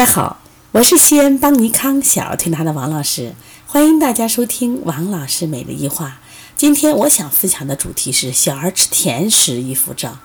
[0.00, 0.38] 大家好，
[0.72, 3.34] 我是西安邦尼康小儿推拿的王老师，
[3.66, 6.20] 欢迎大家收听王老师每日一话。
[6.56, 10.18] 今天我想分享的主题是小儿吃甜食易腹胀。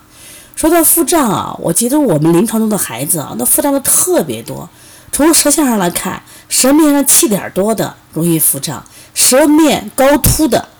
[0.54, 4.66] 说到腹胀啊，我觉得我们临床中的孩子啊，那腹胀的特别多。
[5.12, 8.82] 从舌象上来看，舌面上气点多的容易腹胀，
[9.12, 10.70] 舌面高凸的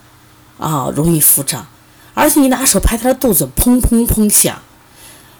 [0.57, 1.67] 啊容易腹胀，
[2.15, 4.57] 而且你拿手拍他的肚子，砰砰砰响。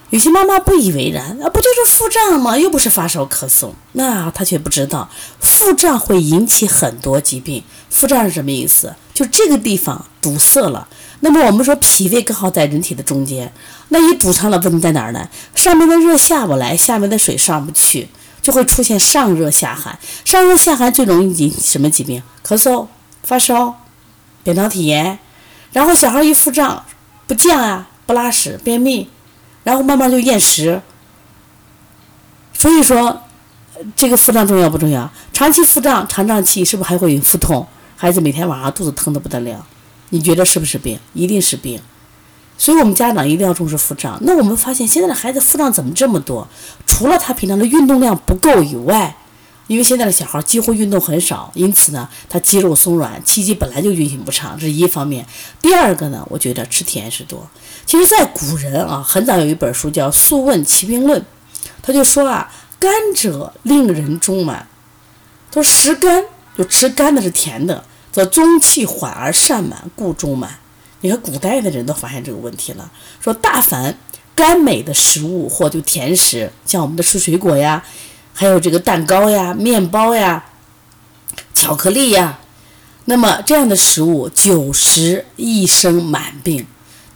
[0.10, 2.58] 有些妈妈不以为然，啊，不就是腹胀吗？
[2.58, 5.10] 又不是发烧咳嗽，那她却不知道，
[5.42, 7.62] 腹胀会引起很多疾病。
[7.90, 8.96] 腹胀是什么意思？
[9.14, 10.88] 就这个地方堵塞了。
[11.20, 13.52] 那么我们说脾胃刚好在人体的中间，
[13.90, 15.28] 那一堵上了，问题在哪儿呢？
[15.56, 18.08] 上面的热下不来，下面的水上不去，
[18.42, 20.00] 就会出现上热下寒。
[20.24, 22.24] 上热下寒最容易引起什么疾病？
[22.46, 22.88] 咳嗽、
[23.24, 23.82] 发烧、
[24.44, 25.20] 扁桃体炎，
[25.74, 26.86] 然后小孩一腹胀，
[27.28, 29.10] 不降啊，不拉屎，便秘。
[29.68, 30.82] 然后慢慢就厌食，
[32.54, 33.22] 所以说，
[33.98, 35.12] 这个腹胀重要不重要？
[35.34, 37.68] 长期腹胀、肠胀气是不是还会有腹痛？
[37.98, 39.68] 孩子每天晚上肚子疼得不得了，
[40.12, 40.98] 你觉得是不是病？
[41.12, 41.82] 一定是病。
[42.58, 44.18] 所以我们家长一定要重视腹胀。
[44.22, 46.48] 那我们发现现在的孩子腹胀怎么这么多？
[46.86, 49.18] 除了他平常的运动量不够以外。
[49.68, 55.26] 因为现在的小孩几乎运动很少，因此呢，他肌肉松软，气机本来就运行不畅，这是一方面。
[55.62, 57.46] 第二个呢，我觉得吃甜食多。
[57.88, 61.22] 其实，在古人啊，很早有一本书叫《素问·齐病论》，
[61.82, 64.68] 他就说啊，甘者令人中满。
[65.50, 66.22] 他说食甘
[66.58, 70.60] 就吃甘的是甜的，则中气缓而善满，故中满。
[71.00, 73.98] 你看古代的人都发现这个问题了，说大凡
[74.36, 77.82] 甘美的食物或就甜食，像我们的吃水果呀。
[78.34, 80.44] 还有这个蛋糕呀、面包呀、
[81.56, 82.38] 巧克力呀，
[83.06, 86.68] 那么这样的食物久食易生满病，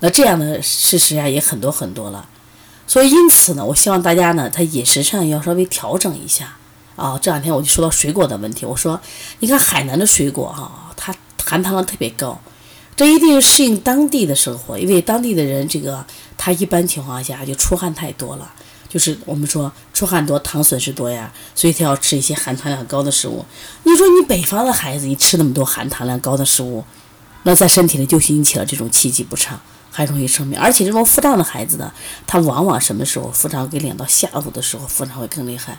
[0.02, 2.28] 那这样的事实呀也很多很多了。
[2.86, 6.58] 所以因此呢，我希望大家呢，在饮食上要稍微调整一下
[6.98, 7.18] 啊。
[7.18, 9.00] 这两天我就说到水果的问题，我说
[9.40, 12.38] 你看海南的水果哈，它含糖量特别高，
[12.96, 16.06] 这一定适应当地的生活，因为当地的人这个
[16.38, 18.52] 他一般情况下就出汗太多了。
[18.90, 23.46] 就是我们说出汗多，糖损失多呀，所以他要吃一些含糖量高的食物。
[23.84, 26.84] 你说你北方的孩子，你吃那么多含糖量高的食物，
[27.44, 29.58] 那在身体里就引起了这种气机不畅，
[29.92, 30.58] 还容易生病。
[30.60, 31.92] 而且这种腹胀的孩子呢，
[32.26, 33.68] 他往往什么时候腹胀？
[33.70, 35.78] 给领到下午的时候，腹胀会更厉害。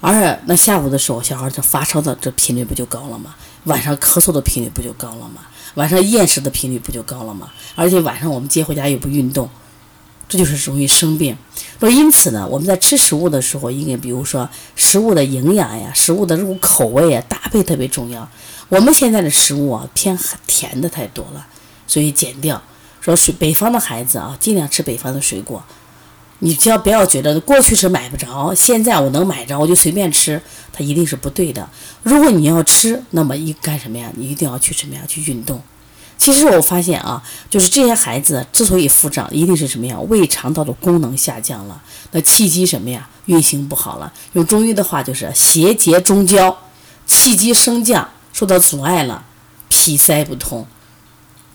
[0.00, 3.34] 而且那下午的时候，小孩儿这发烧的这频率不就高了吗？
[3.64, 5.42] 晚上咳嗽的频率不就高了吗？
[5.74, 7.50] 晚上厌食的频率不就高了吗？
[7.74, 9.48] 而且晚上我们接回家又不运动。
[10.28, 11.36] 这就是容易生病。
[11.78, 18.28] 说因此呢，我们在吃食物的时候，应该比如说食物的营养呀，食物的这种口味啊，搭配特别重要。
[18.68, 21.46] 我们现在的食物啊，偏甜的太多了，
[21.86, 22.60] 所以减掉。
[23.06, 25.62] 说水北方的孩子啊，尽量吃北方的水果。
[26.40, 31.68] 你只要不要觉得过去是买不着，现在我能买着，我就随便吃，它一定是不对的。
[32.02, 34.10] 如果你要吃，那么一干什么呀？
[34.16, 35.02] 你一定要去什么呀？
[35.06, 35.62] 去运动。
[36.18, 39.96] 其实我发现啊，就是这些孩子之所以腹胀，一定是什么呀？
[40.08, 41.80] 胃肠道的功能下降了，
[42.10, 43.08] 那气机什么呀？
[43.26, 44.12] 运行不好了。
[44.32, 46.58] 用中医的话就是邪结中焦，
[47.06, 49.24] 气机升降受到阻碍了，
[49.68, 50.66] 脾塞不通。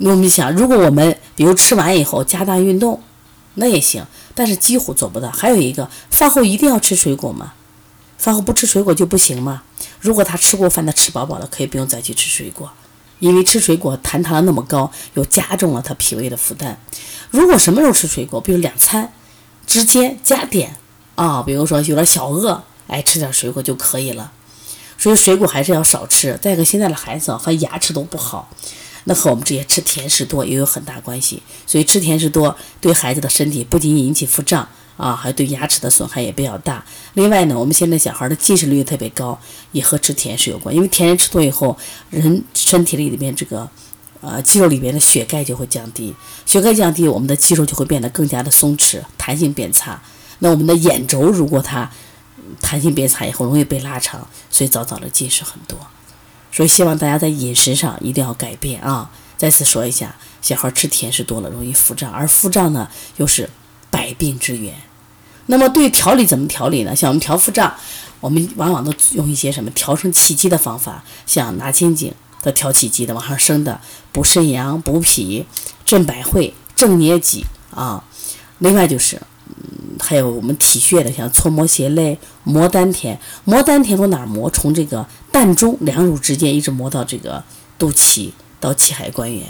[0.04, 3.02] 我们想，如果我们比如吃完以后加大运动，
[3.54, 5.30] 那也行，但是几乎做不到。
[5.30, 7.54] 还有一个，饭后一定要吃水果吗？
[8.18, 9.64] 饭后不吃水果就不行吗？
[10.00, 12.72] 如果他吃过饭，他吃饱饱了，可以不用再去吃水果。
[13.20, 16.80] 因为吃水果含糖那么高，又加重了他脾胃的负担。
[17.30, 19.14] 如果什么时候吃水果，比如两餐
[19.68, 20.76] 之间加点
[21.14, 24.32] 啊，比如说有点小饿，哎，吃点水果就可以了。
[24.98, 26.40] 所以水果还是要少吃。
[26.42, 28.50] 再一个，现在的孩子和牙齿都不好，
[29.06, 31.42] 那和我们这些吃甜食多也有很大关系。
[31.66, 34.68] 所以吃甜食多对孩子的身体不仅引起腹胀。
[34.98, 36.86] 啊，还对牙齿的损害也比较大。
[37.16, 39.40] 另外呢，我们现在小孩的近视率特别高，
[39.72, 40.76] 也和吃甜食有关。
[40.76, 41.76] 因为甜食吃多以后，
[42.12, 43.68] 人身体里里面这个，
[44.20, 46.14] 呃，肌肉里面的血钙就会降低，
[46.46, 50.00] 血钙降低，我们的肌肉就会变得更加的松弛，弹性变差。
[50.40, 51.90] 那我们的眼轴如果它
[52.60, 55.80] 弹性变差以后，容易被拉长，所以早早的近视很多。
[56.52, 59.10] 所以希望大家在饮食上一定要改变啊！
[59.38, 63.50] 再次说一下，小孩吃甜食多了容易腹胀，而腹胀呢又是
[63.90, 64.76] 百病之源。
[65.48, 66.96] 那么对调理怎么调理呢？
[66.96, 67.74] 像我们调腹胀，
[68.20, 72.14] 我们往往都用一些什么调升气机的方法，像拿肩颈
[72.44, 73.82] 的调气机的往上升的，
[74.12, 75.46] 补肾阳、补脾、
[75.84, 78.04] 镇百会、正捏脊啊。
[78.60, 79.20] 另外就是，
[79.64, 83.20] 嗯，还有我们体穴的，像搓摩胁肋、摩丹田。
[83.44, 84.50] 摩丹田从哪儿磨？
[84.50, 87.44] 从这个膻中两乳之间一直磨到这个
[87.78, 89.46] 肚脐到气海关元。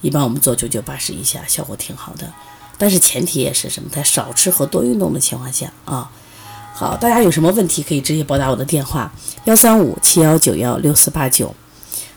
[0.00, 2.32] 一般我们做九九八十一下，效果挺好的。
[2.76, 3.88] 但是前提也是什么？
[3.92, 6.10] 在少吃和多运动的情况下啊。
[6.72, 9.12] 好，大家有什么问题可以直接拨打我的电话
[9.46, 11.54] 幺三五七幺九幺六四八九。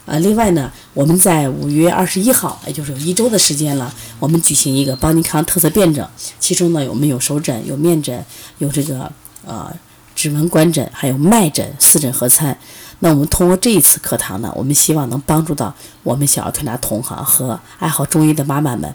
[0.04, 6.06] 呃，另外呢，我们在五月二十一号，也就是有一周的时间了，我们举行一个邦尼康特色辩证，
[6.40, 8.24] 其中呢，我们有手诊、有面诊、
[8.58, 9.10] 有这个
[9.46, 9.72] 呃
[10.16, 12.58] 指纹观诊，还有脉诊四诊合参。
[12.98, 18.92] 那我们通过这一次课堂呢，我们希望能帮助到我们小儿推拿同行和爱好中医的妈妈们。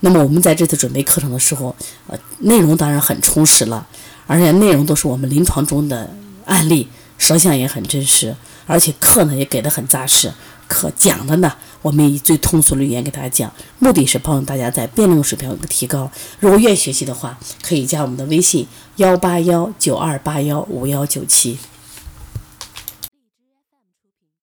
[0.00, 1.74] 那么我们在这次准备课程的时候，
[2.06, 3.86] 呃，内容当然很充实了，
[4.26, 6.10] 而且内容都是我们临床中的
[6.44, 8.34] 案例，舌象也很真实。
[8.66, 10.32] 而且课呢也给的很扎实，
[10.66, 11.52] 课讲的呢，
[11.82, 16.10] 我们以最通俗的语言给大家讲，目的是帮助大家在辩论水平有个提高。
[16.40, 18.66] 如果愿意学习的话，可以加我们的微信
[18.96, 21.58] 幺八幺九二八幺五幺九七。